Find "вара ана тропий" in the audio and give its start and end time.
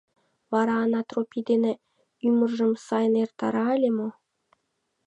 0.51-1.43